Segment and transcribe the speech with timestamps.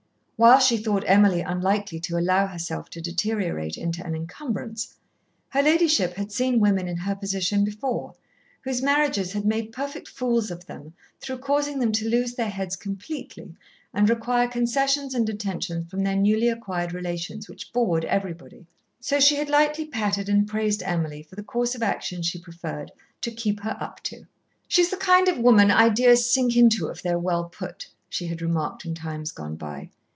[0.43, 4.95] While she thought Emily unlikely to allow herself to deteriorate into an encumbrance,
[5.49, 8.15] her ladyship had seen women in her position before,
[8.61, 12.75] whose marriages had made perfect fools of them through causing them to lose their heads
[12.75, 13.55] completely
[13.93, 18.65] and require concessions and attentions from their newly acquired relations which bored everybody.
[18.99, 22.91] So she had lightly patted and praised Emily for the course of action she preferred
[23.21, 24.25] to "keep her up to."
[24.67, 28.41] "She's the kind of woman ideas sink into if they are well put," she had
[28.41, 29.91] remarked in times gone by.